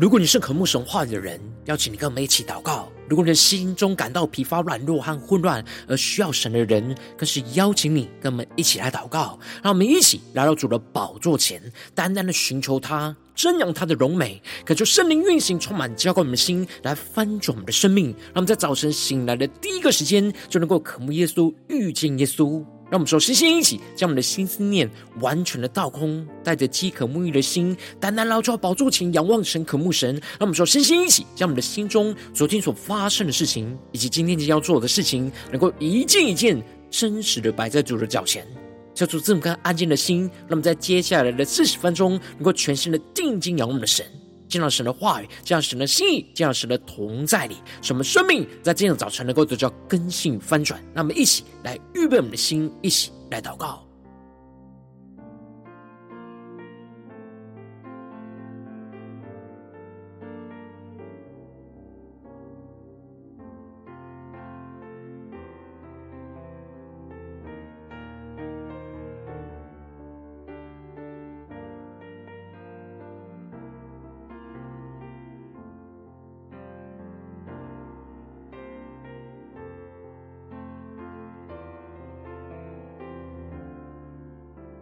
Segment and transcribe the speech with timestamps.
[0.00, 9.38] 如果你是渴慕神话语的人，邀请你跟我们一起祷告；如果你的心中感到疲乏、软弱和混乱而需要神的人，更是邀请你跟我们一起来祷告。
[9.62, 11.60] 让我们一起来到主的宝座前，
[11.94, 18.06] 单单的寻求他，瞻仰他的荣美，渴求圣灵运行，充满浇灌我们的心，来翻转我们的生命。
[18.06, 22.64] 让我们在早晨醒来的第一个时间，就能够渴慕耶稣，遇见耶稣。
[22.90, 24.90] 让我们说，身心一起，将我们的心思念
[25.20, 30.12] 完全的倒空，带着饥渴沐浴的心，单单来到宝座前仰望神、渴慕神。
[30.14, 38.44] 让我们说，身心一起，将我们的心中昨天所发生的事情，以及今天即将要做的事情，能够一件一件真实的摆在主的脚前，
[38.92, 40.22] 叫出这么个安静的心。
[40.22, 44.04] 让我们在接下来的四十分钟，能够全心的定睛仰望我们的神。
[44.50, 50.82] 见到神的话语，见到神的心意，见到神的同在里，什么生命在今天早晨能够得到根性翻转？
[50.92, 53.89] 那么一起来预备我们的心，一起来祷告。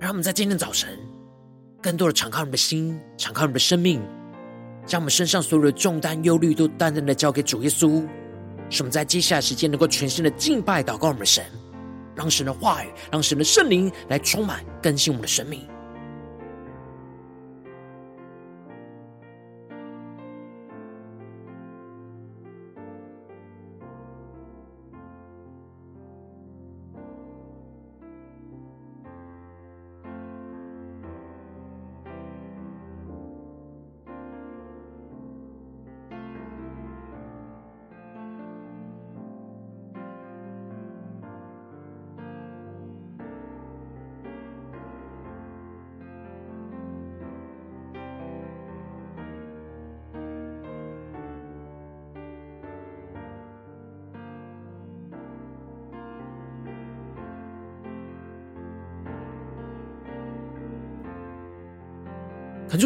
[0.08, 0.88] 他们在今天早晨，
[1.82, 4.00] 更多的敞开我们的心，敞开我们的生命，
[4.86, 8.02] 将我们身上所有的重担、忧虑都淡淡的交给主耶稣。
[8.70, 11.44] 使我们在接下来时间能够全新的敬拜、祷告我们的神，
[12.14, 15.67] 让神的话语、让神的圣灵来充满、更新我们的生命。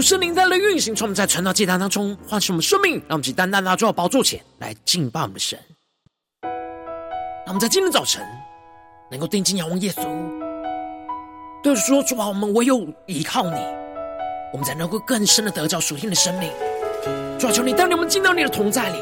[0.02, 5.58] 圣灵在那运行，从我们在传道祭坛当中唤醒我们生命，让我们去单单拿到宝座前来敬拜我们的神。
[6.42, 8.24] 让我们在今天早晨
[9.10, 10.04] 能够定睛仰望耶稣，
[11.62, 13.56] 对说：“主啊，我们唯有依靠你，
[14.52, 16.50] 我们才能够更深的得着属天的生命。”
[17.38, 18.98] 主啊，求你带领我们进到你的同在里，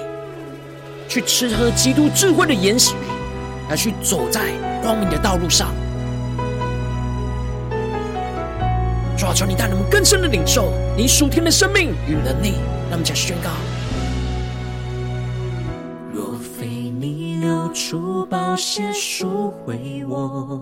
[1.09, 2.94] 去吃喝基督智慧的言语，
[3.69, 4.50] 来去走在
[4.82, 5.75] 光明的道路上。
[9.31, 12.55] 主啊，求你带领我们更深的领受你属天的生命与能力，
[12.89, 13.51] 让我们再宣告：
[16.13, 20.61] 若非你流出宝血赎回我，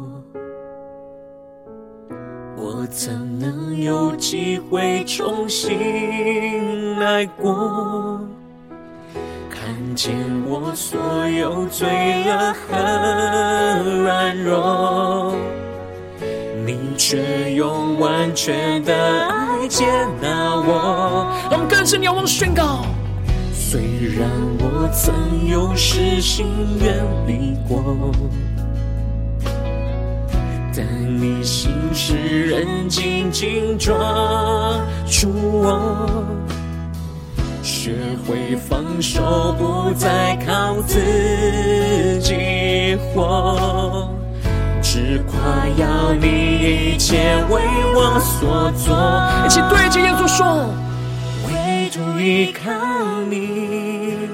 [2.57, 8.21] 我怎能有机会重新来过？
[9.49, 10.15] 看见
[10.47, 11.89] 我所有罪
[12.27, 15.35] 恶和软弱。
[17.11, 18.95] 却用完全的
[19.29, 19.87] 爱接
[20.21, 22.85] 纳我，我们更深仰望宣告。
[23.51, 23.81] 虽
[24.19, 26.45] 然我曾有失心
[26.79, 28.13] 远离过，
[30.77, 30.85] 但
[31.19, 33.95] 你心事仍紧紧抓
[35.07, 36.27] 住我，
[37.63, 37.95] 学
[38.27, 44.11] 会放手，不再靠自己活。
[44.99, 45.39] 只夸
[45.77, 47.63] 耀你一切为
[47.95, 48.97] 我所做，
[49.47, 50.75] 一起对着耶稣说：
[51.47, 52.69] 唯独依靠
[53.31, 54.29] 你，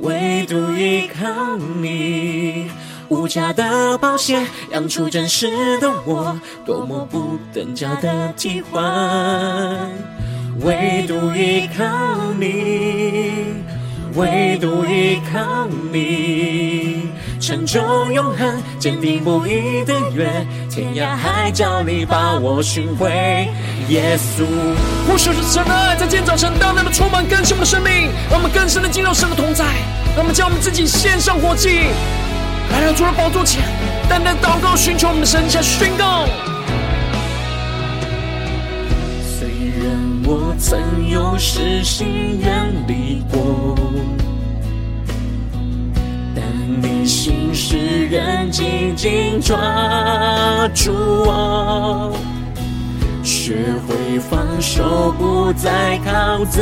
[0.00, 2.68] 唯独依靠你，
[3.10, 6.36] 无价的宝血养出真实的我，
[6.66, 9.88] 多么不等价的替换。
[10.62, 11.84] 唯独依靠
[12.40, 13.54] 你，
[14.16, 16.81] 唯独依靠你。
[17.42, 17.80] 成就
[18.12, 23.10] 永恒，坚定不移的约，天涯海角你把我寻回。
[23.88, 24.44] 耶稣，
[25.08, 29.64] 呼求着神的爱，在今天早晨大量的充满更新我们的生命，让我们更深的进入神的同在，
[30.14, 31.80] 让我们将我们自己献上活祭，
[32.70, 33.60] 来到主的宝座前，
[34.08, 36.28] 单单祷告寻求我们的神，下宣告。
[39.26, 39.48] 虽
[39.82, 40.78] 然我曾
[41.10, 43.76] 有失心远离过。
[47.06, 49.56] 心事仍紧紧抓
[50.74, 50.92] 住
[51.26, 52.12] 我，
[53.22, 53.54] 学
[53.86, 56.60] 会放手，不再靠自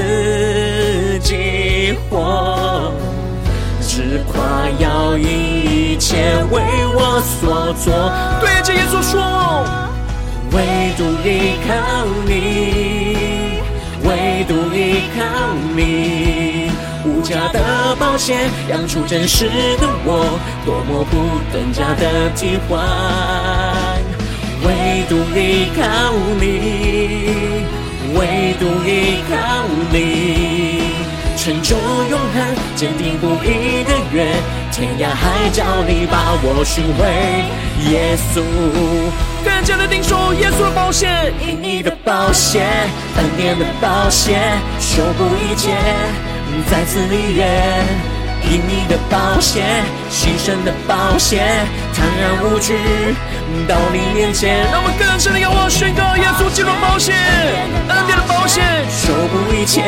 [1.23, 2.93] 己活，
[3.81, 6.17] 只夸耀一切
[6.51, 6.63] 为
[6.95, 7.93] 我所做。
[8.41, 9.65] 对着耶稣说，
[10.53, 10.59] 唯
[10.97, 11.29] 独依
[11.67, 11.71] 靠
[12.27, 13.59] 你，
[14.05, 14.79] 唯独依
[15.17, 15.19] 靠
[15.77, 16.60] 你，
[17.05, 18.37] 无价的宝血
[18.69, 19.47] 养出真实
[19.79, 22.79] 的我，多么不等价的替换。
[24.63, 25.81] 唯独依靠
[26.39, 26.47] 你，
[28.15, 29.35] 唯独依靠
[29.91, 30.83] 你，
[31.37, 31.75] 成就
[32.11, 34.37] 永恒，坚定不移的约，
[34.71, 37.01] 天涯海角你把我寻回，
[37.91, 38.43] 耶稣。
[39.43, 42.61] 更加的领受耶稣的保险，因你的宝血，
[43.17, 44.39] 恩典的宝血，
[44.79, 45.71] 修补一切，
[46.71, 47.47] 再次立约。
[48.43, 49.63] 因你的宝血，
[50.11, 51.43] 牺牲的宝血，
[51.95, 52.75] 坦然无惧
[53.69, 54.65] 到你面前。
[54.73, 57.13] 让我们更深的仰望宣告耶稣基督的宝血，
[57.89, 59.85] 恩典的宝血，守护一切，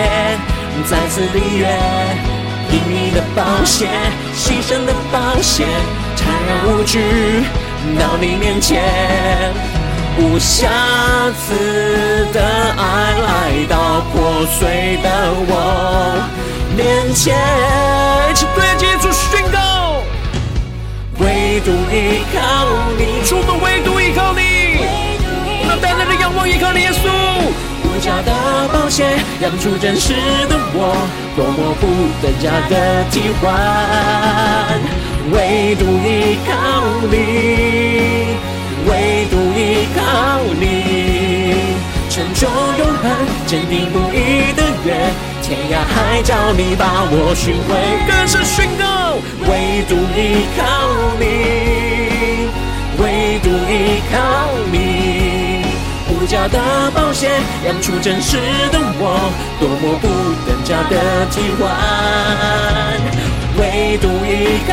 [0.87, 1.67] 再次立约。
[2.71, 3.89] 因你的宝血，
[4.37, 5.65] 牺牲的保血，
[6.15, 7.01] 坦然无惧
[7.99, 8.83] 到你面前。
[10.19, 10.69] 无瑕
[11.41, 12.41] 疵的
[12.77, 15.09] 爱来到破碎的
[15.49, 16.21] 我
[16.77, 17.37] 面前。
[18.55, 20.03] 对耶稣宣告，
[21.19, 22.67] 唯独依靠
[22.99, 24.41] 你，主，我们唯独依靠你，
[25.67, 27.09] 那单单的仰望依靠你，耶稣。
[27.85, 28.33] 无价的
[28.73, 29.05] 宝血
[29.41, 30.13] 养出真实
[30.49, 30.93] 的我，
[31.37, 31.87] 多么不
[32.21, 33.47] 等价的替换。
[35.31, 36.51] 唯独依靠
[37.11, 38.37] 你，
[38.91, 38.91] 唯
[39.31, 40.01] 独依靠
[40.59, 41.77] 你，
[42.11, 42.49] 成就
[42.79, 43.05] 永恒，
[43.47, 45.32] 坚定不移的约。
[45.53, 45.85] 天涯。
[45.85, 47.77] 海角，你把我寻回，
[48.09, 50.65] 更深宣告，唯独依靠
[51.21, 52.49] 你，
[52.97, 54.17] 唯独依靠
[54.73, 55.67] 你，
[56.09, 56.59] 无价的
[56.93, 57.31] 保险
[57.67, 58.39] 养出真实
[58.73, 60.09] 的我，多么不
[60.49, 60.97] 等价的
[61.31, 61.69] 替换，
[63.59, 64.73] 唯独依靠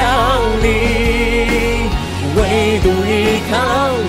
[0.64, 1.92] 你，
[2.38, 3.58] 唯独依靠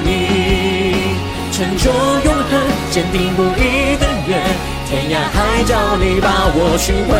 [0.04, 1.18] 你，
[1.50, 2.62] 成就永恒，
[2.92, 4.38] 坚定不移的约。
[4.90, 7.14] 天涯海角，你把我寻回，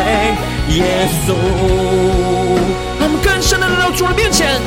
[0.75, 1.31] 耶稣。
[2.99, 4.59] 让我们更深的来到主的面前，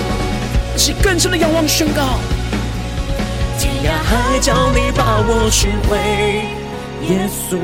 [0.79, 2.19] 是更深的仰望宣告。
[3.59, 5.99] 天涯海角，你把我寻回，
[7.07, 7.61] 耶稣。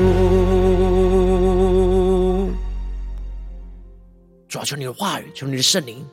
[4.47, 6.05] 主啊，求你的话语，求你的圣灵，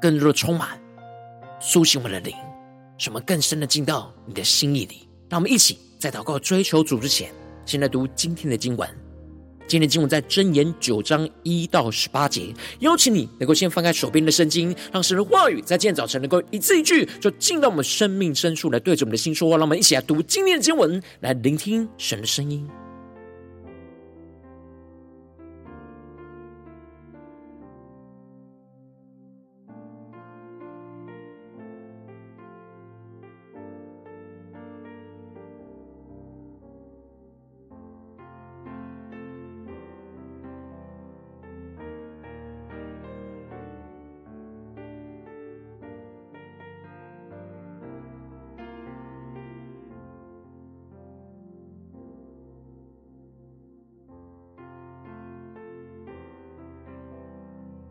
[0.00, 0.80] 更多的充满，
[1.58, 2.36] 苏醒我们的灵，
[2.98, 5.08] 使我们更深的进到你的心意里。
[5.28, 7.32] 让我们一起在祷告追求主之前。
[7.66, 8.88] 现在读今天的经文。
[9.66, 12.54] 今天的经文在箴言九章一到十八节。
[12.78, 19.56] 邀请你能够先翻开手边的圣经，让神的话语在今天早晨能够一字一句，就进到我们生命深处来对着我们的心说话。
[19.56, 22.64] 让我们一起来读今天的经文，来聆听神的声音。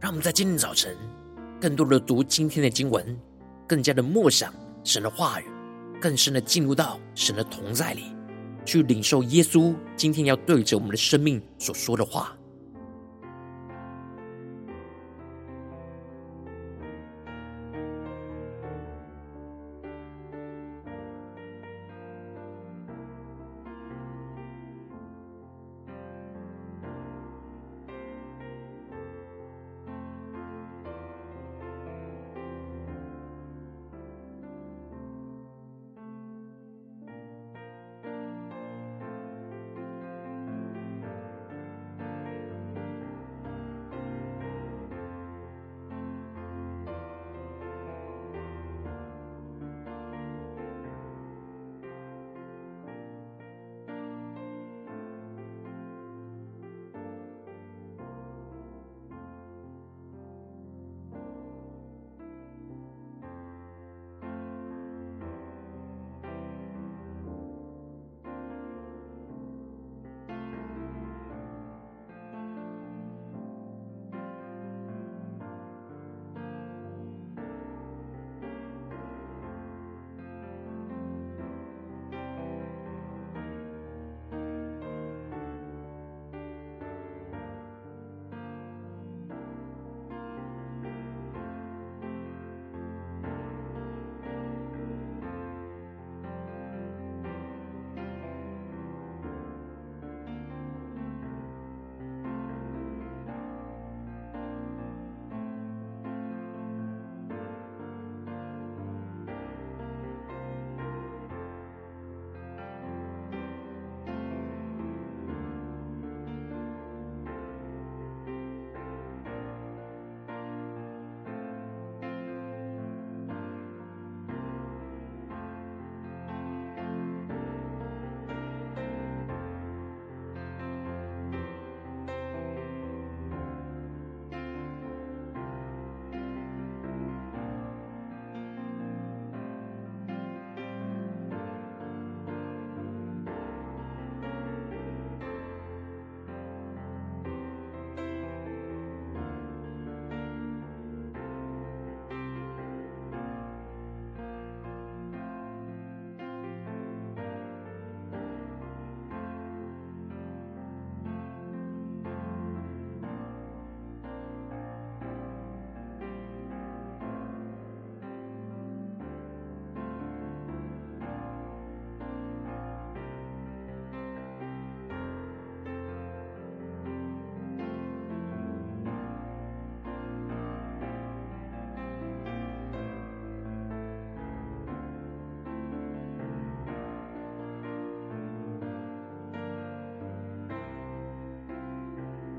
[0.06, 0.96] 让我们在今天早晨，
[1.60, 3.20] 更多的读今天的经文，
[3.66, 5.46] 更加的默想神的话语，
[6.00, 8.04] 更深的进入到神的同在里，
[8.64, 12.35] 去领受耶稣今天要对着我们的生命所说的话。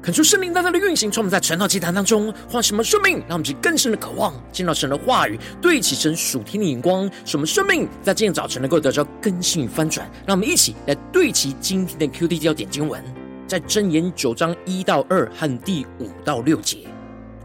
[0.06, 10.08] 恳求圣灵大大的运行，从我们在晨祷祭坛当中唤什么生命，让我们去更深的渴望见到神的话语，对齐神属天的眼光，使我们生命在今天早晨能够得到更新与翻转。
[10.24, 13.02] 让我们一起来对齐今天的 QD 焦点经文，
[13.48, 16.86] 在箴言九章一到二和第五到六节，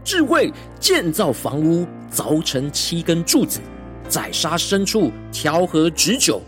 [0.04, 3.58] 智慧建造房屋，凿成七根柱子，
[4.08, 6.40] 宰杀牲畜，调和脂酒。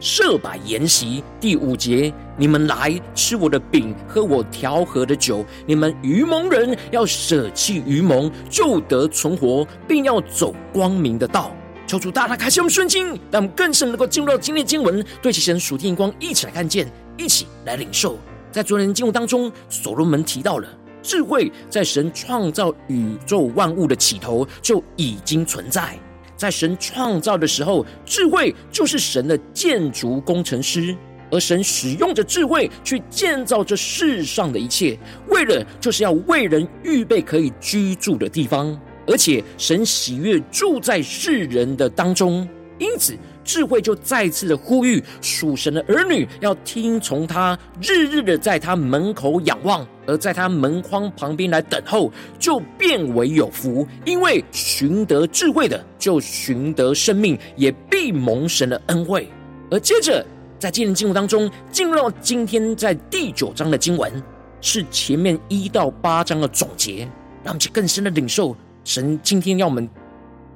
[0.00, 5.44] 设摆筵席，第五节，你们来吃我的饼，喝我调和的酒。
[5.66, 11.52] 你们愚蒙人要舍弃愚蒙，就得存活，并要走光明的道。
[11.86, 16.86] 求主大大开启我们顺经，让我们更深能够进入到今天的经文，对其神属天光一起来看见，
[17.16, 18.18] 一起来领受。
[18.52, 20.68] 在昨天的经文当中，所罗门提到了
[21.02, 25.98] 智慧，在神创造宇宙万物的起头就已经存在。
[26.38, 30.96] 在神创造的时候，智慧就是神的建筑工程师，
[31.32, 34.96] 而神使用着智慧去建造这世上的一切，
[35.28, 43.14] 为了就是要为人预备可以居住的地方，而且神喜悦住在世人的当中，因此。
[43.48, 53.88] 智慧就再次的呼吁属神的儿女要听从他，日日的在他门口仰望，而在他门框旁边来等候，就变为有福。
[54.04, 59.26] 因为寻得智慧的，就寻得生命，也必蒙神的恩惠。
[59.70, 60.22] 而接着
[60.58, 64.12] 在今天经文当中，进入到今天在第九章的经文，
[64.60, 67.08] 是前面一到八章的总结，
[67.42, 69.88] 让我们去更深的领受神今天要我们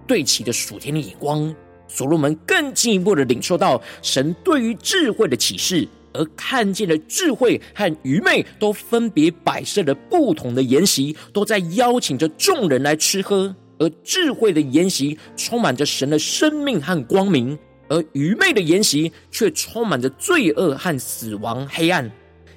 [0.07, 1.55] 对齐的属天的眼光。
[1.95, 13.55] 所罗门更进一步的领受到神对于智慧的启示，而看见了智慧和愚昧都分别摆设了不同的筵席，都在邀请着众人来吃喝。
[13.79, 17.59] 而智慧的筵席充满着神的生命和光明，
[17.89, 22.11] 而愚昧的筵席却充满着罪恶和死亡黑暗。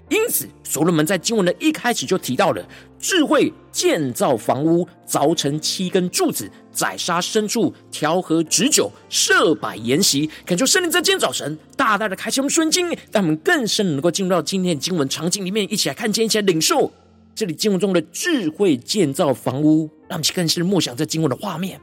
[0.10, 2.64] 因此，所罗门在经文的一开始就提到了
[3.00, 10.30] 智慧建造房屋，凿成七根柱子，宰杀牲畜，调和脂酒，设摆筵席。
[10.46, 16.92] 恳求圣灵在今天早晨大大的开启我们顺经，让我们更深能够进入到今天的经文场景里面，一起来看见，一起来领受
[17.34, 21.80] 这里经文中的智慧建造房屋，让我们更深默想这经文的画面。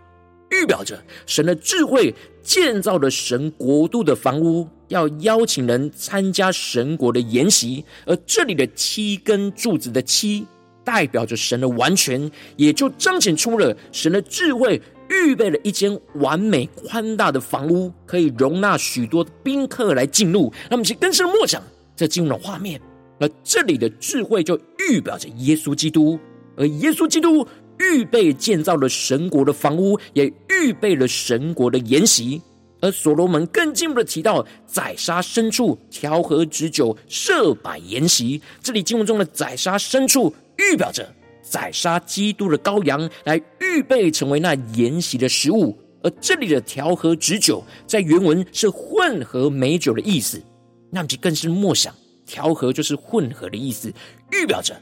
[0.50, 7.82] 预表着神的智慧建造了神国度的房屋，要邀请人参加神国的筵席。
[8.04, 10.46] 而这里的七根柱子的七，
[10.84, 20.52] 代表着神的完全，也就彰显出了神的智慧，预备了一间完美宽大的房屋，可以容纳许多宾客来进入。
[20.70, 21.62] 那么，其更深的默想
[21.94, 22.80] 这进入了画面。
[23.18, 24.58] 而这里的智慧就
[24.88, 26.18] 预表着耶稣基督，
[26.56, 27.46] 而耶稣基督。
[27.78, 32.40] 预备建造了神国的房屋，也预备了神国的筵席。
[32.80, 38.40] 而所罗门更进一步的提到，宰杀牲畜、调和脂酒、设摆筵席。
[38.62, 41.08] 这里经文中的宰杀牲畜，预表着
[41.42, 45.76] 宰杀基督的羔羊，来预备成为那筵席的食物。
[46.02, 50.42] 而这里的调和脂酒，在原文是混合美酒的意思。
[50.90, 51.94] 那么就更是默想，
[52.26, 53.92] 调和就是混合的意思，
[54.30, 54.74] 预表着。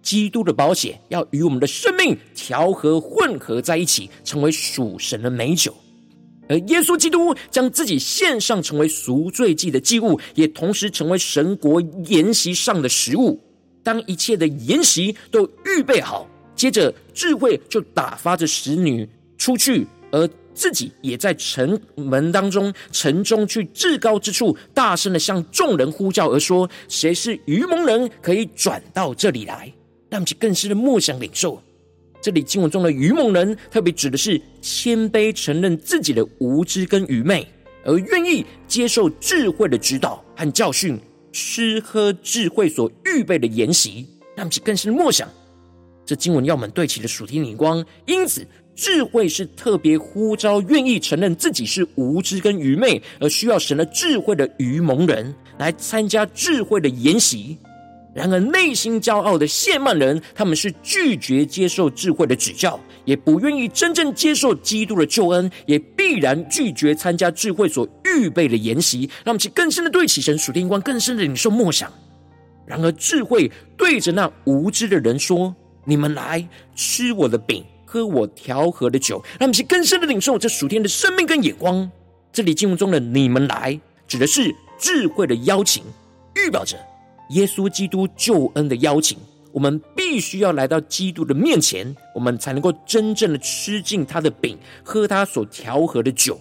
[0.00, 5.74] 基督的宝血要与我们的生命调和混合在一起，成为属神的美酒。
[6.48, 13.38] 而耶稣基督将自己献上，成为赎罪祭的祭物，也同时成为神国筵席上的食物。
[13.88, 29.72] 当一切的筵席都预备好，接着智慧就打发着使女出去，而自己也在城门当中、城中去至高之处，大声的向众人呼叫，而说：“谁是愚蒙人，可以转到这里来？”
[30.10, 31.58] 让其更深的默想领受，
[32.20, 37.48] 这里经文中的愚蒙人，特别指的是谦卑承认自己的无知跟愚昧，
[37.86, 41.00] 而愿意接受智慧的指导和教训，
[41.32, 44.06] 吃喝智慧所预备的筵席。
[44.36, 45.28] 让其更深的默想，
[46.06, 47.84] 这经文要我们对齐的属天眼光。
[48.06, 57.58] 因此，智慧是特别呼召愿意承认自己是无知跟愚昧，而需要神的智慧的愚蒙人来参加智慧的筵席。
[58.18, 71.92] 然而，内心骄傲的谢曼人，他们是拒绝接受智慧的指教，也不愿意真正接受基督的救恩，也必然拒绝参加智慧所预备的筵席，让我们去更深的对起神属天光，更深的领受默想。
[72.66, 75.54] 然而，智慧对着那无知的人说
[75.86, 76.44] ：“你们来
[76.74, 81.88] 吃我的饼，喝我调和的酒。”让我们去更深的领受这属天的生命跟眼光。
[82.32, 85.84] 这里经文中的“你们来”指的是智慧的邀请，
[86.34, 86.76] 预表着。
[87.30, 89.18] 耶稣基督救恩的邀请，
[89.52, 96.40] 我们必须要来到基督的面前，我们才能够真正的吃尽他的饼，喝他所调和的酒。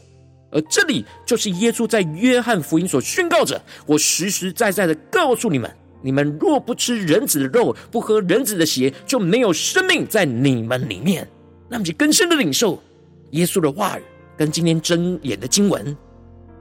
[0.49, 5.69] 而这里就是耶稣在约翰福音所宣告着：“我实实在在的告诉你们，
[6.01, 11.27] 你们若不吃人子的肉，不喝人子的血，就没有生命在你们里面。
[11.67, 12.81] 那么就更深的领受
[13.31, 14.03] 耶稣的话语，
[14.37, 15.95] 跟今天箴言的经文，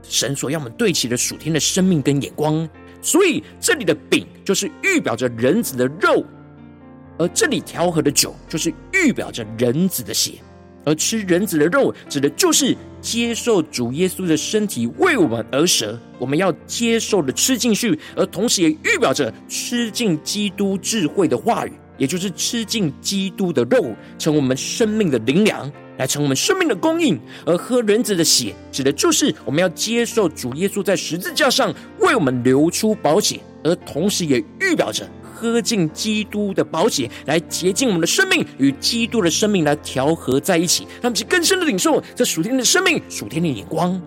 [0.03, 2.67] 神所要我们对齐的属天的生命跟眼光。
[3.01, 6.23] 所以这里的饼就是预表着人子的肉，
[7.17, 10.33] 而这里调和的酒就是预表着人子的血。
[10.85, 35.07] 而吃人子的肉，指的就是接受主耶稣的身体为我们而舍，我们要接受的吃进去，而同时也预表着吃进基督智慧的话语，也就是吃进基督的肉，成我们生命的灵粮，来成我们生命的供应；而喝人子的血，指的就是我们要接受主耶稣在十字架上为我们流出宝血，而同时也预表着。
[35.39, 44.01] 喝进基督的宝血，来洁净我们的生命，与基督的生命来调和在一起，让我们更深的领受这属天的生命、属天的眼光。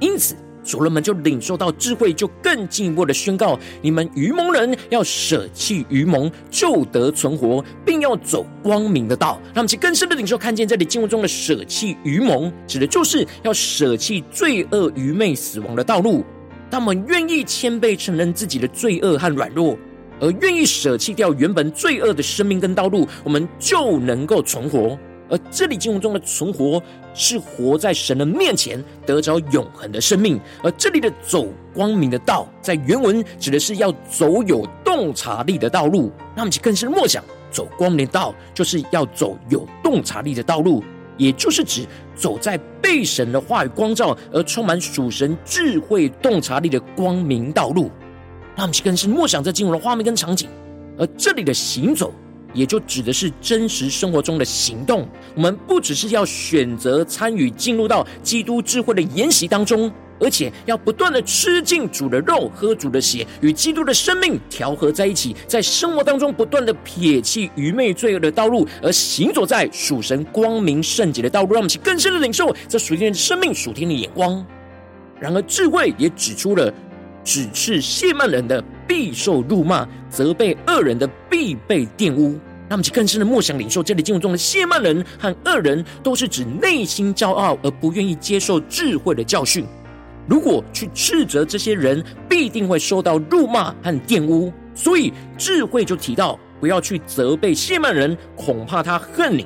[0.00, 0.34] 因此，
[0.66, 9.40] 所罗门就领受到智慧，就更进一步的宣告：你们愚蒙人要舍弃愚蒙，就得存活，并要走光明的道。
[9.54, 16.24] 让我们去更深的领受，看见这里经文中的舍弃愚蒙，指的就是要舍弃罪恶、愚昧、死亡的道路。
[16.68, 19.78] 他们愿意谦卑承认自己的罪恶和软弱。
[20.18, 24.98] 而愿意舍弃掉原本罪恶的生命跟道路，我们就能够存活。
[25.28, 26.82] 而这里经文中的存活，
[27.14, 30.40] 是活在神的面前，得着永恒的生命。
[30.62, 36.12] 而这里的走光明的道，在原文指的是要走有洞察力的道路。
[36.34, 40.82] 那么，就更是默想，走光明的道，就是要走有洞察力的道路，
[41.16, 47.90] 也就是指走在被神的话语光照而充满属神智慧洞察力的光明道路。
[48.54, 50.48] 那我们更是默想这经文的画面跟场景，
[50.96, 52.12] 而这里的行走，
[52.56, 55.06] 也就指的是真实生活中的行动。
[55.34, 71.52] 我们不只是要选择参与进入到基督智慧的研习当中，而且要不断的吃进主的肉，喝主的血，与基督的生命调和在一起，在生活当中不断的撇弃愚昧罪恶的道路，而行走在属神光明圣洁的道路。
[71.52, 74.44] 让我们去更深的领受这属天的生命、属天的眼光。
[75.20, 76.72] 然而，智慧也指出了。
[77.28, 82.38] 只是亵慢人的必受辱骂，责备恶人的必被玷污。
[82.68, 89.64] 那么，就更深的默想领受这里经文中的谢曼人和恶人，都是指内心骄傲而不愿意接受智慧的教训。
[90.28, 94.52] 如果去斥责这些人，必定会受到辱骂和玷污。
[94.74, 99.44] 所以，智慧就提到不要去责备谢曼人，恐怕他恨你；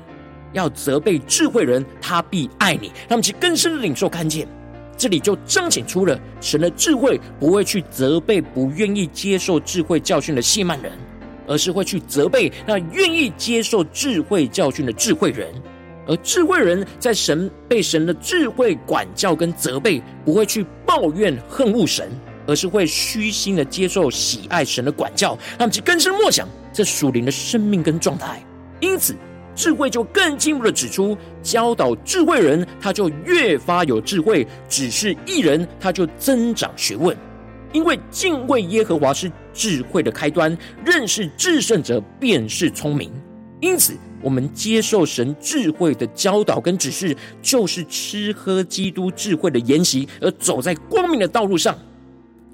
[0.54, 2.86] 要责备智慧人，他必爱你。
[3.08, 4.48] 让我们去更深的领受看见。
[4.96, 10.92] 这里就彰显出了神的智慧，不会去责备不愿意接受智慧教训的谢曼人，
[11.50, 15.52] 而是会去责备那愿意接受智慧教训的智慧人。
[16.06, 22.08] 而智慧人在神被神的智慧管教跟责备，不会去抱怨恨恶神，
[22.46, 28.40] 而是会虚心的接受喜爱神的管教，让其更深默想这属灵的生命跟状态。
[28.78, 29.16] 因此。
[29.52, 37.14] 智慧就更进一步的指出，教导智慧人，他就越发有智慧；只是一人，他就增长学问。
[37.72, 43.10] 因为敬畏耶和华是智慧的开端，认识至圣者便是聪明。
[43.60, 51.78] 因此，我们接受神智慧的教导跟指示，就是吃喝基督智慧的研习，而走在光明的道路上。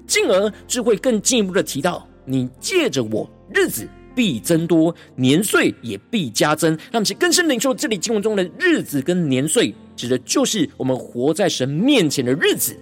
[0.05, 3.87] 进而，智慧更进一步的提到，你借着我日子。
[4.15, 6.71] 必增多，年岁也必加增。
[6.71, 12.75] 让我们去更深领受这里经文中的日子跟年岁，指的就是我们活在神面前的日子。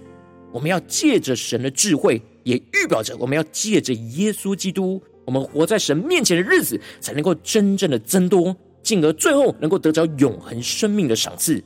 [0.56, 11.62] 我们要借着神的智慧，也预表着我们要借着耶稣基督，我们活在神面前的日子，才能够真正的增多，进而最后能够得着永恒生命的赏赐。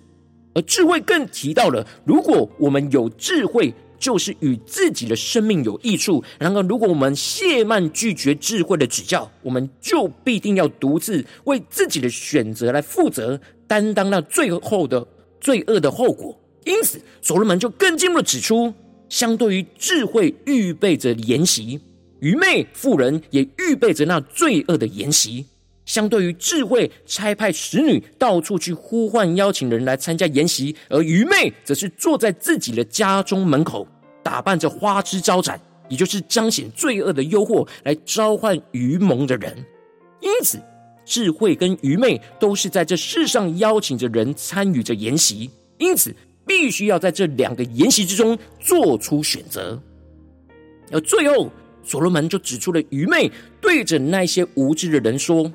[0.54, 3.72] 而智慧更提到了，如果我们有智慧。
[4.00, 6.24] 就是与自己的生命有益处。
[6.38, 15.06] 然而，如果我们懈慢拒绝智慧的指教，我们就必定要独自为自己的选择来负责，担当那最后的
[15.38, 16.39] 罪恶的后果。
[16.64, 18.72] 因此，所罗门就更进一步的指出，
[19.08, 21.80] 相对于智慧预备着筵席，
[22.20, 25.46] 愚昧妇人也预备着那罪恶的筵席。
[25.86, 33.88] 相对于智慧，差派使女到处去呼唤邀请人来参加筵席，而愚昧则是坐在自己的家中门口，
[34.22, 39.64] 打扮着花枝招展，也就是彰显罪恶的诱惑，来召唤愚蒙的人。
[40.20, 40.60] 因此，
[41.04, 46.14] 智慧跟愚昧都是在这世上邀请着人参与着筵席，因此
[46.50, 49.80] 必须要在这两个筵席之中做出选择。
[50.90, 51.48] 而最后，
[51.84, 55.48] 所罗门就指出了愚昧对着那些无知的人说。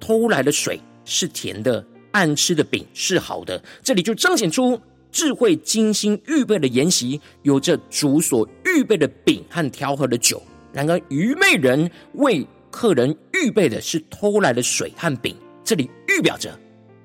[0.00, 3.62] 偷来的水是甜的，暗吃的饼是好的。
[3.84, 4.76] 这里就彰显出
[5.12, 16.58] 智慧精心预备的筵席，有着主所预备的饼和调和的酒，然而愚昧人为客人预备的是偷来的水和饼，这里预表着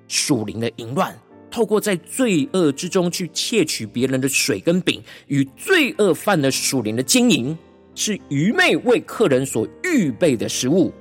[0.07, 1.15] 属灵的淫乱，
[1.57, 7.57] 透过在罪恶之中去窃取别人的水跟饼，与罪恶犯的属灵的经营，
[7.95, 10.93] 是愚昧为客人所预备的食物，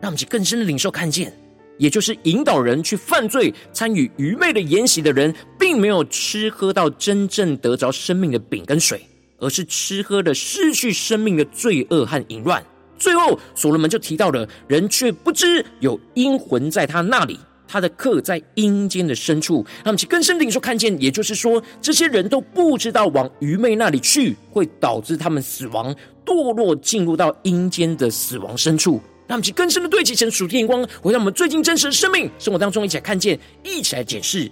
[0.00, 1.36] 让我们更深的领受看见。
[1.78, 9.04] 也就是引导人去犯罪、参与愚昧的筵席的人，并没有吃喝到真正得着生命的饼跟水，
[9.40, 12.64] 而是吃喝的失去生命的罪恶和淫乱。
[12.96, 17.36] 最后，所罗门就提到了人却不知有阴魂在他那里，
[17.74, 19.66] 他的客在阴间的深处。
[19.84, 25.92] 那么，其更深的领受看见，也就是说，这些人都不知道往愚昧那里去，会导致他们死亡、
[26.24, 29.00] 堕落，进入到阴间的死亡深处。
[29.26, 34.48] 让我们去更深的对齐成属天眼光，回到我们最近真实的生命生活当中，一起来看见，一起来解释。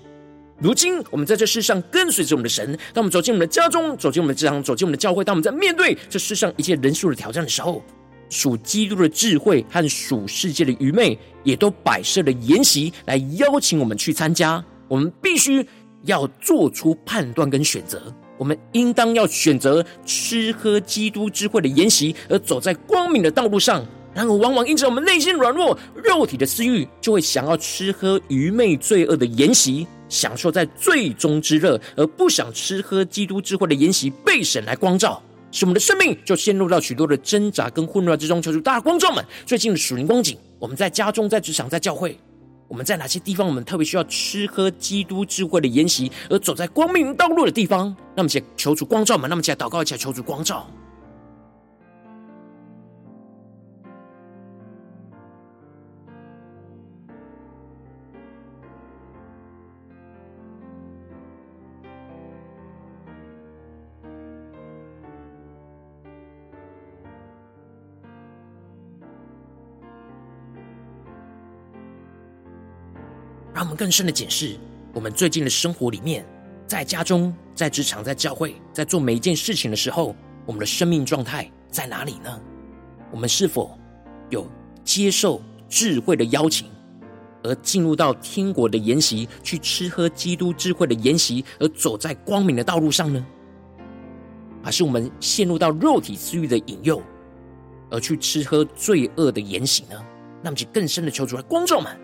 [0.58, 7.84] 如今我们在这世上跟随着我们的神，当我们走进我们的家中，走进我们的职场，走进我们的教会，当我们在面对这世上一切人数的挑战的时候，
[8.32, 14.64] 属基督的智慧和属世界的愚昧，也都摆设了筵席来邀请我们去参加。
[14.88, 15.64] 我们必须
[16.04, 18.02] 要做出判断跟选择，
[18.38, 23.84] 我们应当要选择吃喝基督智慧的筵席，而走在光明的道路上。
[24.14, 38.42] 然而，往往因着我们内心软弱、肉体的私欲，就会想要吃喝愚昧罪恶的筵席，享受在最终之乐，而不想吃喝基督智慧的筵席，被神来光照，使我们的生命就陷入到许多的挣扎跟混乱之中。
[38.42, 42.18] 求主大光照们，最近的属灵光景，我们在家中、在职场、在教会，
[42.68, 47.94] 我们在哪些地方，我们特别需要吃喝基督智慧的研习，而走在光明道路的地方？
[48.16, 50.66] 那么，请求主光照们，那么请祷告一下，求主光照。
[73.62, 74.56] 让我们更深的检视
[74.92, 76.26] 我们最近的生活里面，
[76.66, 82.40] 在家中、在职场、在教会，在做每一件事情的时候，我们的生命状态在哪里呢？
[83.12, 83.78] 我们是否
[84.30, 84.50] 有
[84.82, 86.66] 接受智慧的邀请，
[87.44, 93.24] 而进入到天国的筵席，去吃喝基督智慧的筵席，而走在光明的道路上呢？
[94.60, 97.00] 还是我们陷入到肉体私欲的引诱，
[97.92, 100.04] 而去吃喝罪恶的筵席呢？
[100.42, 101.96] 那么，就更深的求主来光照们。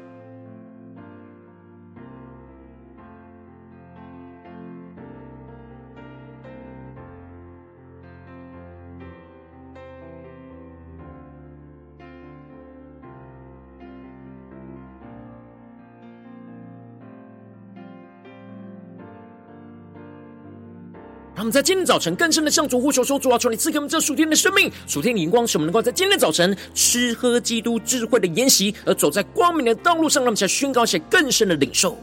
[21.51, 30.23] 在今天早晨更深的向主呼求说：“主啊，求你赐给我们这属天的生命、属天的荧光，使我们能够在今天早晨吃喝基督智慧的筵席，而走在光明的道路上。
[30.23, 31.97] 让我们在宣告一些更深的领受。”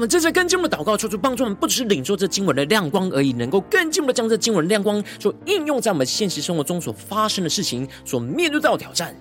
[0.00, 9.14] 我们正在更进一步的祷告，求主帮助我们，不只是领受这经文的亮光而已，能够更进一步的将这经文的亮光所应用在我们现实生活中所发生的事情，所面对到的挑战。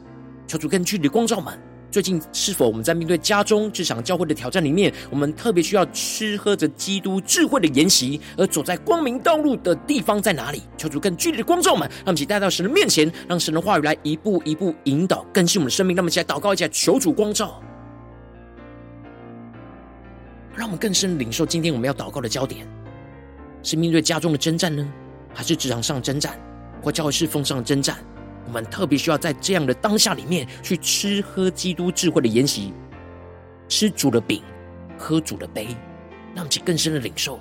[0.48, 1.54] 求主更具体的光照们，
[1.92, 10.62] 最近是否我们在面对家中、职场、教会的挑战里面，我们特别需要吃喝着基督智慧的筵席，而走在光明道路的地方在哪里？
[10.78, 15.94] 求主更具体的光照们，让我们一起带到神的面前，让神的话语来一步一步引导更新我们的生命。
[15.94, 17.62] 让我们一起来祷告一下，求主光照。
[20.60, 22.68] 让我们更深领受，今天我们要祷告的焦点，
[23.64, 24.86] 是面对家中的征战呢，
[25.34, 26.38] 还是职场上征战，
[26.84, 27.98] 或教会侍奉上的征战？
[28.46, 32.74] 我们特别需要在这样的当下里面，去吃喝基督智慧的筵席，
[33.70, 34.44] 吃主的饼，
[34.98, 35.70] 喝主的杯，
[36.36, 37.40] 让其更深的领受。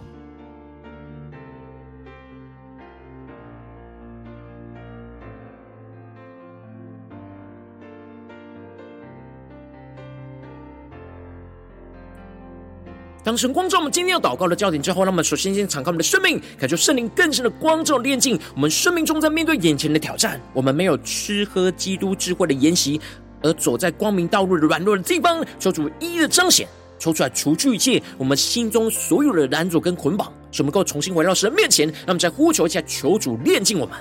[13.28, 22.98] 当神光照我们今天要祷告的焦点之后，那么首先先敞开我们的生命，感受圣灵更深的光照炼净我们生命中，在面对眼前的挑战，我们没有吃喝基督智慧的筵席，
[23.42, 26.66] 而走在光明道路的软弱的地方，求主一一的彰显，
[26.98, 31.92] 抽出来除去一切我们心中所有的拦阻跟捆绑，使我们能够重新回到神面前。
[32.06, 33.94] 那么再呼求一下，求主炼净我们。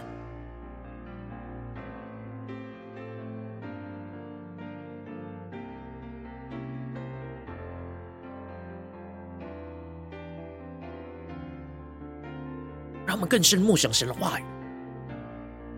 [13.07, 14.43] 让我们更深默想神的话语，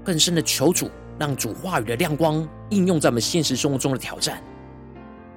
[0.04, 0.90] 更深的求主，
[1.20, 4.44] 让主话语的亮光应用在我们现实生活中的挑战。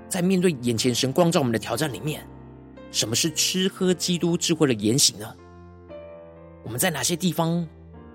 [0.08, 2.26] 在面对眼前神光照我们的挑战里面，
[2.90, 5.36] 什么是吃喝基督智慧的言行呢？
[6.64, 7.66] 我们在哪些地方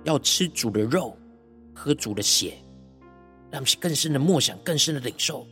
[0.04, 1.16] 要吃主的肉，
[1.72, 2.56] 喝主的血？
[3.52, 5.46] 让我们更深的默想，更深的领受。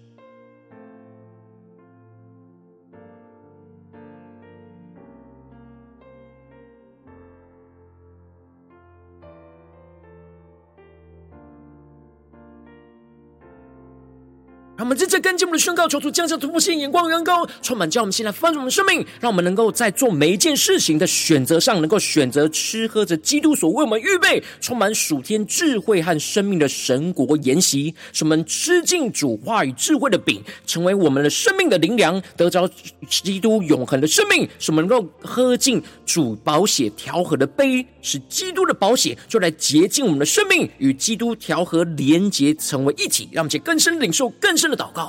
[15.15, 32.69] 这跟进我们的宣告，求主降下突破性眼光，远高，充满，叫我们现在翻转我们生命，让我们能够在做每一件事情的选择上，能够选择吃喝着基督所为我们预备、充满属天智慧和生命的神国筵席，使我们吃尽主话语智慧的饼，成为我们的生命的灵粮，得着
[33.08, 44.65] 基督永恒的生命，使我们能够喝尽主宝血调和的杯，使基督的宝血就来洁净我们的生命，与基督调和连结，成为一体，让我们去更深领受更深。
[44.65, 45.05] 的祷告，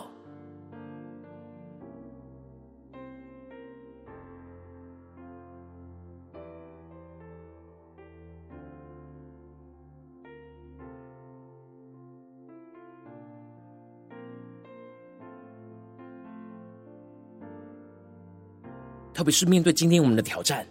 [19.16, 20.66] 特别是面对今天我们的挑战，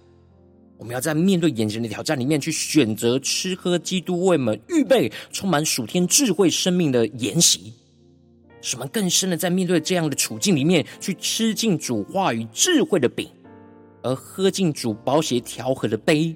[0.77, 7.73] 我们要在面对眼前的挑战里面，去选择吃喝基督为我们预备充满属天智慧生命的筵席。
[8.61, 13.27] 使我们更深的在面对这样的处境里面，去吃尽主话语智慧的饼，
[14.03, 16.35] 而喝尽主宝血调和的杯，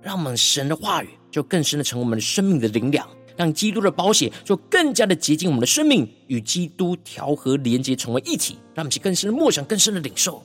[0.00, 10.44] 让我们神的话语就更深的成为我们的生命的灵粮，让基督的宝血就更加的接近我们的生命，与基督调和连接，成为一体，让我们去更深的默想，更深的领受。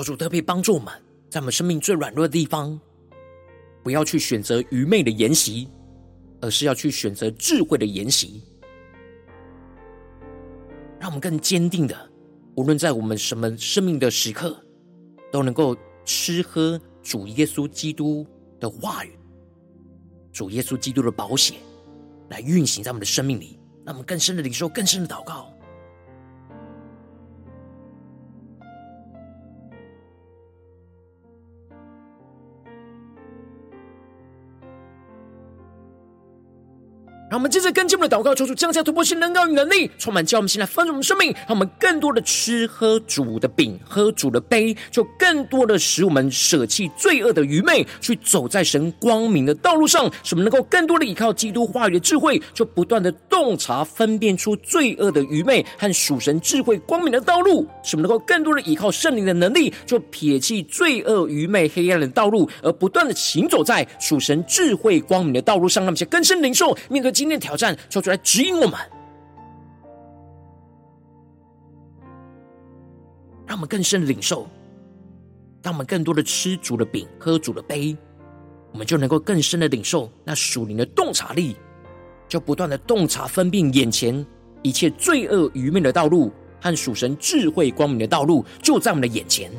[0.00, 0.92] 求主特别帮助我们，
[1.28, 2.78] 在我们生命最软弱的地方，
[3.82, 5.68] 不要去选择愚昧的言行，
[6.40, 8.40] 而是要去选择智慧的言行，
[10.98, 12.10] 让我们更坚定的，
[12.54, 14.58] 无论在我们什么生命的时刻，
[15.30, 18.26] 都能够吃喝主耶稣基督
[18.58, 19.10] 的话语，
[20.32, 21.56] 主耶稣基督的宝血，
[22.30, 25.52] 来运行在我们的生命里，让我们更深的领受，更深的祷告。
[37.30, 67.19] 让我们接着跟进我们的祷告，求主降下突破性能高与能力，充满叫我们现在丰盛我们生命，让我们更多的吃喝主的饼，喝主的杯，就更多的使我们舍弃罪恶的愚昧，去走在神光明的道路上，使我们能够更多的依靠基督话语的智慧，就不断的洞察分辨出罪恶的愚昧和属神智慧光明的道路，使我们能够更多的依靠圣灵的能力，就撇弃罪恶愚昧黑暗的道路，而不断的行走在属神智慧光明的道路上，让我们更深领受面对。
[67.20, 68.80] 今天的挑战，求主来指引我们，
[73.46, 74.48] 让我们更深的领受，
[75.62, 77.94] 让我们更多的吃主的饼，喝主的杯，
[78.72, 81.54] 我们就能够更深的领受那属灵的洞察力，
[82.26, 84.26] 就不断的洞察分辨眼前
[84.62, 89.52] 一切罪恶愚昧的道路和属神智慧光明的道路，就在我们的眼前。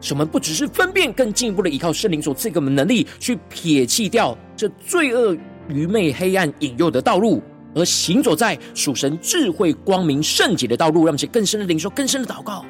[0.00, 5.36] 使我们不只是分辨，更进一步的依靠圣灵所赐给我们能力，去撇弃掉这罪恶。
[5.68, 7.42] 愚昧、黑暗引诱的道路，
[7.74, 12.64] 而行走在属神智慧、光明、圣洁的道路，让我们更深的领受、更深的祷告。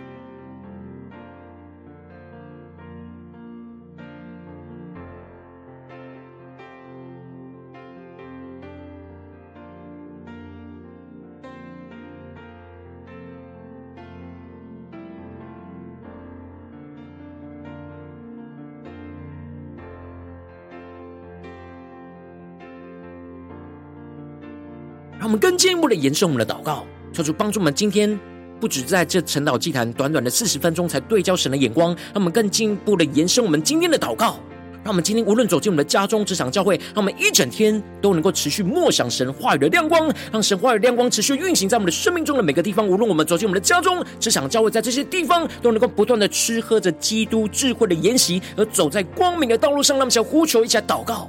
[25.29, 27.75] 我们更进一步的延伸我们的祷告，求主帮助我们。
[27.75, 28.19] 今天
[28.59, 34.41] 不止在这晨祷祭坛短短的四十分钟，才对焦神的眼光，让我们更进一步的延伸我们今天的祷告。
[34.83, 42.89] 让我们今天无论走进我们的家中、职场、教会，让我们一整天都能够持续默想神话语的亮光，让神话语亮光持续运行在我们的生命中的每个地方。
[42.89, 49.99] 无论我们走进我们的家中、职场、教会，在这些地方都能够不断的吃喝着基督智慧的筵席，而走在光明的道路上。
[49.99, 51.29] 让我们想呼求一下祷告。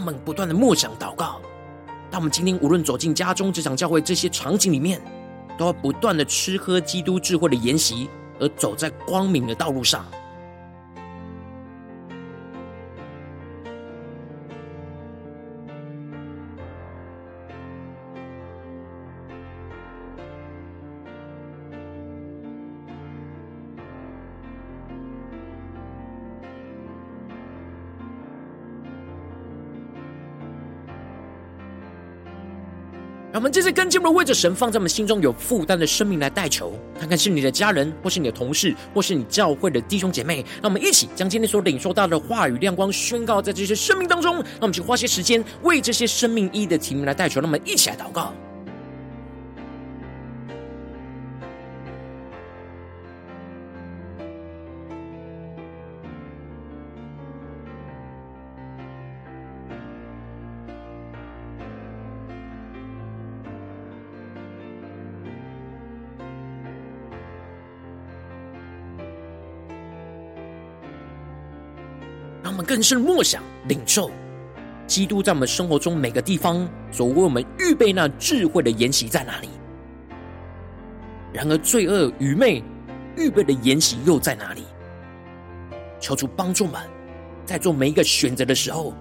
[0.00, 1.42] 他们不断的默想祷告，
[2.10, 4.98] 但我们今天无论走进家中、职场、教会这些场景里面，
[5.58, 8.08] 都要不断的吃喝基督智慧的筵席，
[8.38, 10.06] 而走在光明的道路上。
[33.32, 40.44] 让我们这次更进一步为着神放在我们心中有负担的生命来代求，看看是你的家人，或是你的同事，或是你教会的弟兄姐妹。
[40.60, 44.34] 让我们一起将今天所领受到的话语亮光宣告在这些生命当中。
[44.34, 47.40] 让我们去花些时间为这些生命意义的题目来代求。
[47.40, 48.34] 让我们一起来祷告。
[72.70, 74.12] 更深默想、领受
[74.86, 79.48] 基督在我们生活中每个地方所为我们预备那智慧的筵席在哪里？
[81.32, 82.62] 然而，罪恶、愚昧
[83.16, 84.62] 预备的筵席又在哪里？
[85.98, 86.80] 求主帮助们，
[87.44, 88.94] 在做每一个选择的时候，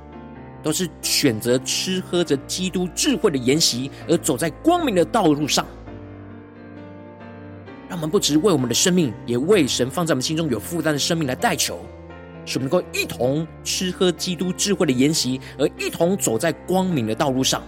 [0.63, 5.63] 都是选择吃喝着基督智慧的筵席，而走在光明的道路上。
[7.87, 11.79] 让我们不只为我们的生命，也为神放在我们心中有负担的生命来代求。
[12.49, 17.61] 使我们能够一同吃喝基督智慧的筵席，而一同走在光明的道路上。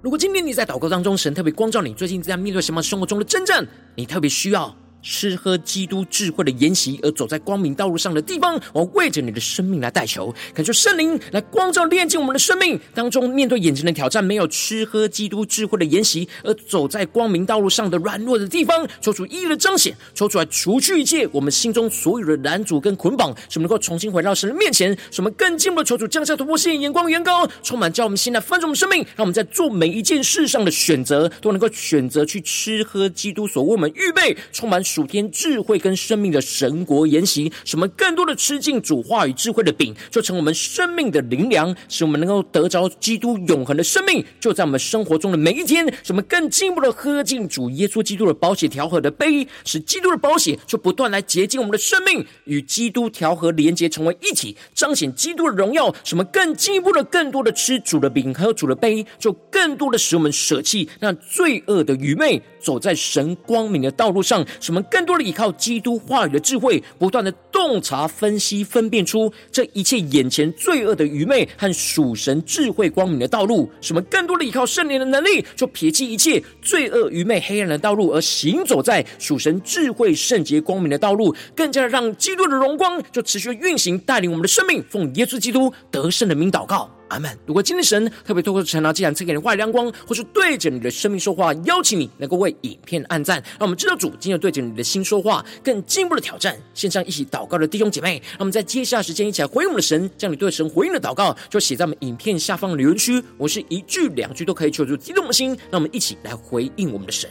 [0.00, 3.66] 如果今天你在祷告当中，神特别光照你，最近在面对什么生活中的真正，
[3.96, 4.74] 你特别需要。
[5.02, 34.82] 吃喝基督智慧的筵席，而走在光明道路上的地方，我为着你的生命来代求，恳求圣灵来光照、炼净我们的生命当中，面对眼前的挑战，没有吃喝基督智慧的筵席，而走在光明道路上的软弱的地方，求主一一的彰显，求主来除去一切我们心中所有的拦阻跟捆绑，使我们能够重新回到神的面前，使我们更进一步的求主降下突破性眼光的眼高，充满叫我们现在翻转我们生命，让我们在做每一件事上的选择，都能够选择去吃喝基督所为我们预备，充满。
[34.90, 55.94] 属天智慧跟生命的神国言行，使我们更多的吃进主话语智慧的饼，就成我们生命的灵粮，使我们能够得着基督永恒的生命，就在我们生活中的每一天，使我们更进一步的喝进主耶稣基督的宝血调和的杯，使基督的宝血就不断来洁净我们的生命，与基督调和连结成为一体，彰显基督的荣耀。
[56.02, 64.80] 什么更进一步的、更多的吃主的饼和主的杯，就更多的使我们舍弃那罪恶的愚昧，走在神光明的道路上，什么？
[64.82, 73.70] 更多的依靠基督话语的智慧，不断的洞察、分析、分辨出这一切眼前罪恶的愚昧和属神智慧光明的道路。
[73.80, 81.34] 使我们更多的依靠圣灵的能力，就撇弃一切罪恶、愚昧、黑暗的道路，而行走在属神智慧、圣洁、光明的道路。
[81.54, 84.82] 更加的让基督的荣光就持续运行，带领我们的生命。
[84.88, 86.90] 奉耶稣基督得胜的名祷告。
[87.10, 87.30] 阿门。
[87.44, 96.56] 如果今天神特别透过晨祷祭坛赐给你话语亮光，或是对着你的生命说话，邀请你能够为影片按赞，让我们知道主今天对着你的心说话，更进一步的挑战。
[96.72, 103.22] 线上一起祷告的弟兄姐妹，让我们在接下来时间一起来回应我们的神，将你对神回应的祷告就写在我们影片下方的留言区。
[103.36, 107.28] 我是一句两句都可以求助激动的心，让我们一起来回应我们的神。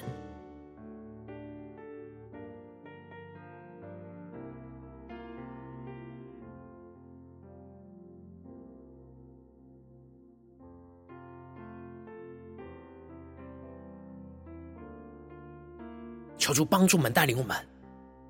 [16.50, 17.56] 求主帮助我们，带领我们，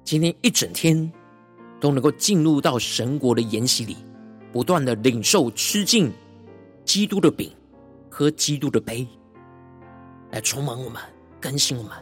[0.03, 1.09] 今天一整天
[1.79, 3.95] 都能够进入到神国的筵席里，
[4.51, 6.11] 不断的领受吃进
[6.83, 7.49] 基督的饼，
[8.09, 9.07] 喝基督的杯，
[10.31, 11.01] 来充满我们，
[11.39, 11.93] 更新我们。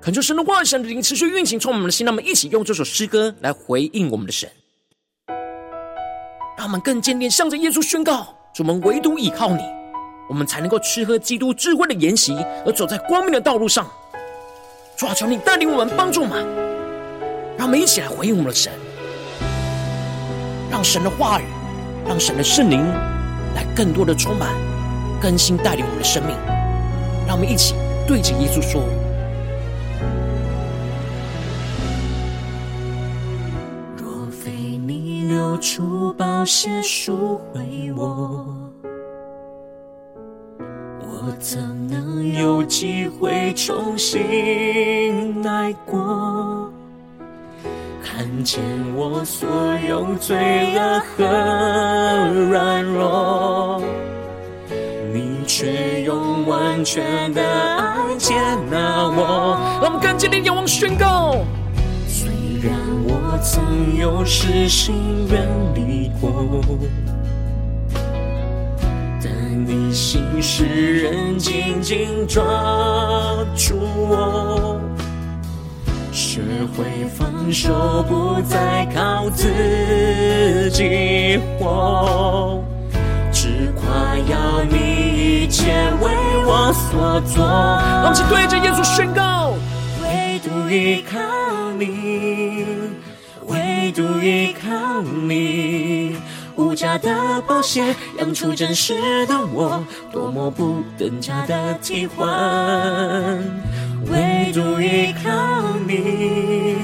[0.00, 2.06] 恳求神的话语、神的灵持续运行，充满我们的心。
[2.06, 4.50] 让我们一起用这首诗歌来回应我们的神，
[6.56, 9.79] 让我们更坚定，向着耶稣宣告：主，我们唯独倚靠你。
[10.30, 13.84] 我们才能够吃喝基督智慧的筵席，而走在光明的道路上。
[14.96, 16.46] 主啊，求你带领我们，帮助我们，
[17.58, 18.72] 让我们一起来回应我们的神，
[20.70, 21.44] 让神的话语，
[22.06, 22.78] 让神的圣灵
[23.56, 24.54] 来更多的充满、
[25.20, 26.36] 更新、带领我们的生命。
[27.26, 27.74] 让我们一起
[28.06, 28.84] 对着耶稣说：
[33.96, 38.46] 若非你流出宝血赎回我，
[42.40, 46.72] 有机会重新来过？
[48.02, 48.62] 看见
[48.96, 49.46] 我所
[49.86, 51.26] 有罪恶和
[52.50, 53.82] 软弱，
[55.12, 58.34] 你却用完全的爱接
[58.70, 59.58] 纳我。
[59.82, 61.36] 我们更坚定仰望宣告。
[62.06, 62.30] 虽
[62.62, 62.72] 然
[63.04, 64.94] 我曾有失心
[65.30, 66.30] 远离过，
[69.72, 72.42] 你心使人紧紧抓
[73.54, 74.80] 住我。
[76.10, 76.40] 学
[76.76, 82.60] 会放手，不再靠自己活，
[83.30, 86.10] 只夸耀你一切为
[86.44, 87.46] 我所做。
[87.46, 89.54] 让我对着耶稣宣告：
[90.02, 91.16] 唯独依靠
[91.78, 92.64] 你，
[93.46, 96.16] 唯独依靠你，
[96.80, 102.26] 无价的保险养出真实的我，多么不等价的替换。
[104.06, 105.30] 唯独依靠
[105.86, 106.78] 你，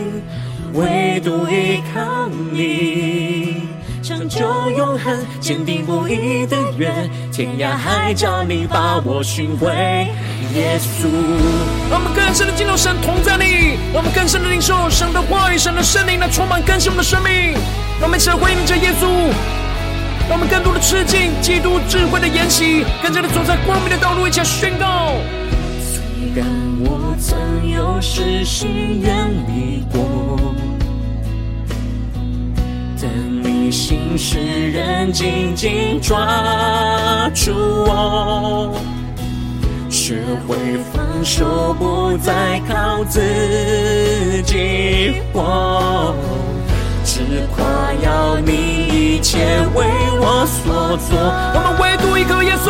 [0.74, 3.62] 唯独依靠你，
[4.02, 6.92] 长久永恒、坚定不移的约，
[7.32, 9.72] 天涯海角你把我寻回，
[10.52, 11.08] 耶稣。
[11.90, 17.54] 让我们更深的进入神同在里，让我们更深的领受神的话语、神的圣灵来充满更新我们的生命。
[17.98, 19.08] 让我们一起来回应着耶稣，
[20.28, 25.12] 让我们更多的吃进基督智慧的筵席，更加的走在光明的道路，一起来宣告。
[25.78, 26.02] 虽
[26.34, 26.44] 然
[26.80, 27.38] 我曾
[27.70, 30.52] 有失心远离过，
[33.00, 33.08] 但
[33.44, 34.38] 你心使
[34.72, 37.52] 人紧紧抓住
[37.86, 38.74] 我，
[39.88, 40.16] 学
[40.48, 40.56] 会
[40.92, 43.20] 放手，不再靠自
[44.44, 46.16] 己活，
[47.06, 47.22] 只
[47.54, 47.64] 夸
[48.02, 49.38] 耀你一切
[49.76, 49.86] 为
[50.18, 51.16] 我所做。
[51.54, 52.66] 我们唯独依靠耶稣。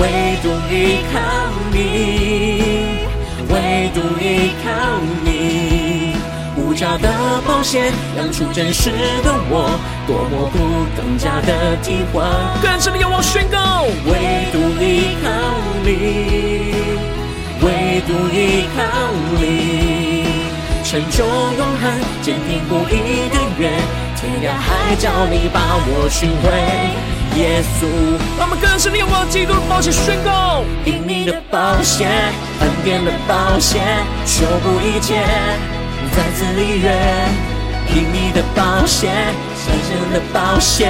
[0.00, 0.08] 唯
[0.42, 1.20] 独依靠
[1.70, 1.76] 你，
[3.50, 4.66] 唯独依靠
[5.24, 6.16] 你，
[6.56, 7.08] 无价的
[7.46, 8.90] 宝血亮出真实
[9.24, 10.56] 的我，多么不
[10.96, 12.24] 等价的替换。
[12.62, 15.28] 更深的仰望宣告，唯独依靠
[15.84, 15.90] 你，
[17.60, 18.78] 唯独依靠
[19.38, 20.24] 你，
[20.84, 21.90] 成就永恒
[22.28, 23.70] 坚定不移的约，
[24.14, 26.52] 天涯海角你把我寻回。
[27.40, 27.88] 耶稣，
[28.38, 32.04] 让我们更深的仰望基督的宝血宣告，因你的宝血，
[32.60, 33.80] 恩典的宝血，
[34.26, 35.24] 修补一切，
[36.12, 36.92] 再次立约。
[37.96, 39.08] 因你的宝血，
[39.56, 40.84] 神圣的宝血，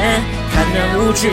[0.53, 1.30] 坦然无惧，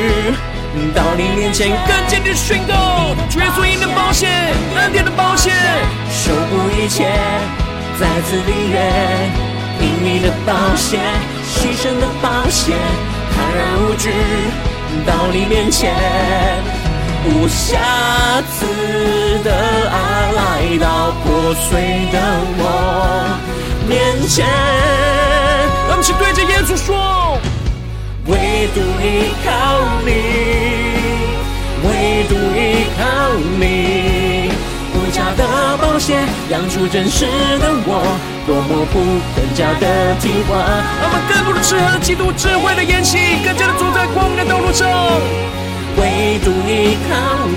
[0.93, 3.09] 到你面前更坚定宣告，
[3.41, 4.27] 耶稣因你的宝血，
[4.75, 5.49] 恩典的宝血，
[6.13, 7.09] 修补一切，
[7.99, 9.44] 再次立约。
[9.85, 10.97] 因你的宝血，
[11.45, 12.73] 牺牲的宝血，
[13.31, 14.09] 坦然无惧。
[15.05, 15.93] 到你面前，
[17.25, 17.77] 无瑕
[18.49, 18.65] 疵
[19.43, 19.51] 的
[19.91, 22.17] 爱来到破碎的
[22.57, 23.37] 我
[23.87, 24.43] 面前。
[25.87, 27.37] 让我们一起对着耶稣说：
[28.25, 29.49] 唯独依靠
[30.03, 30.09] 你，
[31.83, 32.59] 唯独依
[32.97, 33.03] 靠
[33.59, 34.44] 你，
[35.33, 37.25] 的宝血养出真实
[37.59, 38.17] 的我。
[38.45, 38.99] 多么不
[39.33, 40.61] 更加的替换，
[41.01, 44.87] 让我们更多的吃喝基督智慧的筵席，更加的走在光明的道路上。
[45.97, 47.15] 唯独依靠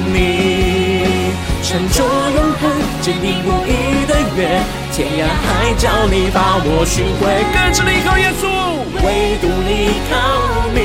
[0.08, 1.28] 你，
[1.62, 7.44] 成就永恒坚定不移的约，天涯海角你把我寻回。
[7.52, 8.48] 更深的依靠耶稣，
[9.04, 10.16] 唯独依靠
[10.72, 10.80] 你，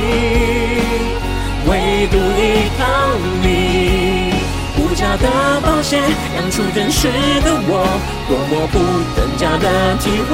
[1.70, 1.72] 唯
[2.12, 2.82] 独依靠
[3.42, 3.48] 你，
[5.18, 5.28] 的
[5.62, 5.98] 宝血
[6.36, 7.08] 养出真实
[7.44, 7.86] 的我，
[8.28, 8.80] 多么不
[9.16, 9.68] 等价的
[10.00, 10.32] 替换，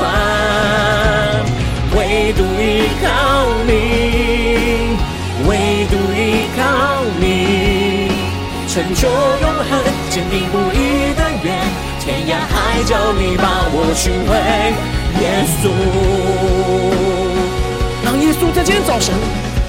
[1.95, 3.07] 唯独依靠
[3.65, 3.69] 你，
[5.47, 6.59] 唯独依靠
[7.19, 8.11] 你，
[8.67, 9.71] 成就永恒
[10.09, 11.47] 坚定不移的约，
[11.99, 14.31] 天涯海角你把我寻回，
[15.19, 15.23] 耶
[15.59, 15.63] 稣，
[18.05, 19.13] 让耶稣在今天早晨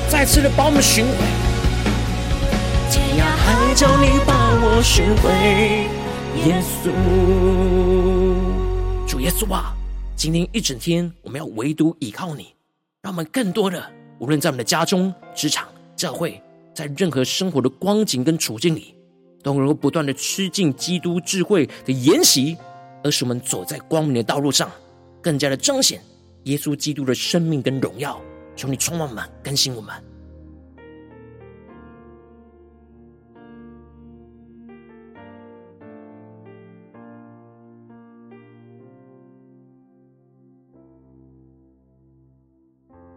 [0.09, 1.13] 再次的把我们寻回，
[2.91, 4.35] 天涯海角你把
[4.73, 5.29] 我寻回，
[6.47, 6.93] 耶稣。
[9.05, 9.75] 主耶稣啊，
[10.15, 12.55] 今天一整天我们要唯独倚靠你，
[13.03, 13.85] 让我们更多的，
[14.21, 15.67] 无论在我们的家中、职场、
[15.97, 16.41] 教会，
[16.73, 18.95] 在任何生活的光景跟处境里，
[19.43, 22.57] 都能够不断的吃进基督智慧的筵席，
[23.03, 24.71] 而使我们走在光明的道路上，
[25.21, 26.01] 更加的彰显
[26.45, 28.21] 耶稣基督的生命跟荣耀。
[28.55, 29.93] 求你充满我们，更新我们。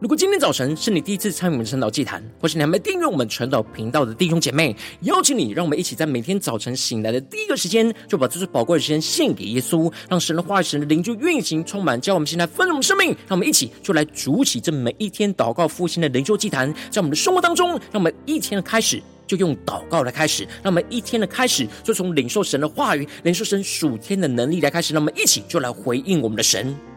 [0.03, 13.11] 如果今天早晨是你第一次参与我们晨祷祭坛，或是你还没订阅我们晨祷频道的弟兄姐妹，邀请你，让我们一起在每天早晨醒来的第一个时间，就把这最宝贵的时间献给耶稣，让神的话语、神的灵就运行充满，叫我们现在丰盛的生命。
[13.11, 26.75] 让我们一起就来主起这每一天祷告复兴的灵修祭坛，在我们的生活当中，让我们一天的开始就用祷告来开始，让我们一天的开始就从领受神的话语、领受神属天的能力来开始，让我们一起就来回应我们的神。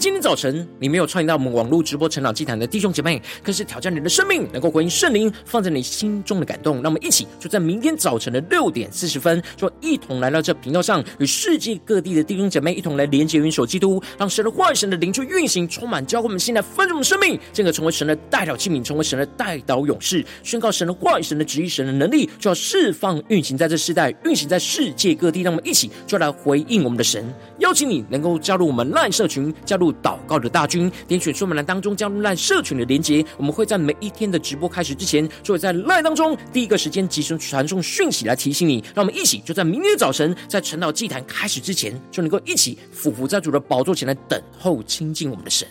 [0.00, 6.76] 今天早晨你没有参与到我们网络直播成长祭坛的弟兄姐妹，更是挑战你的生命，能够回应圣灵放在你心中的感动。
[6.76, 25.42] 让我们一起就在明天早晨的六点四十分，就一同来到这频道上，与世界各地的弟兄姐妹一同来连接、云手基督，让神的话语、神的灵去运行，充满教会我们现在丰盛的生命，进而成为神的代祷器皿，成为神的代祷勇士，宣告神的话语、神的旨意、神的能力，就要释放运行在这世代，运行在世界各地。
[25.42, 27.22] 让我们一起就来回应我们的神。
[27.58, 29.54] 邀请你能够加入我们赖社群。
[29.66, 33.24] 加入祷告的大军，点选说明栏当中加入赖社群的连接。
[33.36, 38.82] 我们会在每一天的直播开始之前，就会在 LINE 当中第一个时间即时传送讯息来提醒你。
[38.94, 45.66] 让我们一起就在明天早晨，在晨祷祭坛开始之前，就能够一起俯伏在主的宝座前来等候亲近我们的神。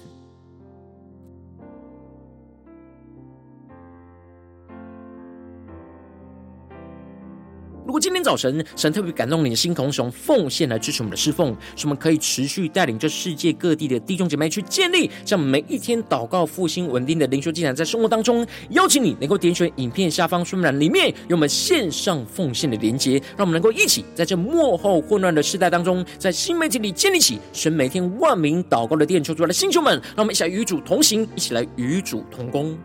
[7.90, 32.78] 如果今天早晨神特别感动你的心，同时用奉献来支持我们的侍奉，使我们可以持续带领这世界各地的弟兄姐妹去建立，这样每一天祷告复兴稳定的灵修进展，在生活当中，邀请你能够点选影片下方说明栏里面有我们线上奉献的连结，让我们能够一起在这幕后混乱的时代当中，在新媒体里建立起神每天万名祷告的殿，求主的星球们，让我们一起来与主同行，一起来与主同工。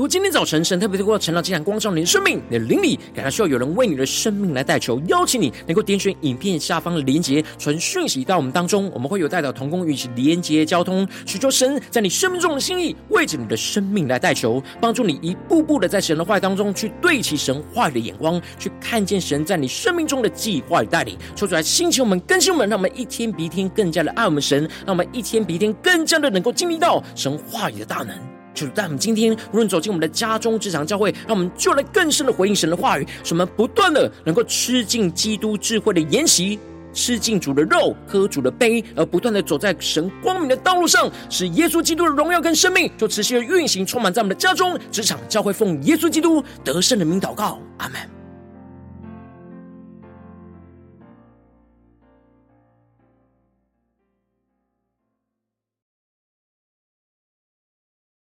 [0.00, 28.39] 如果今天早晨神特别透过晨祷祭坛光照你的生命，你的灵里感到需要有人为你的生命来代求，邀请你能够点选影片下方的连结，传讯息到我们当中，我们会有代表同工与其连结交通，寻求神在你生命中的心意，为着你的生命来代求，帮助你一步步的在神的话语当中去对齐神话语的眼光，去看见神在你生命中的计划与带领，说出来兴起我们更新我们，让我们一天比一天更加的爱我们神，让我们一天比一天更加的能够经历到神话语的大能。
[28.52, 36.58] 就是在我们今天，无论走进我们的家中、职场、教会，让我们就来更深的回应神的话语，使我们不断的能够吃尽基督智慧的筵席，
[36.92, 48.19] 吃尽主的肉，喝主的杯，而不断的走在神光明的道路上，使耶稣基督的荣耀跟生命就持续的运行，充满在我们的家中、职场、教会，奉耶稣基督得胜的名祷告，阿门。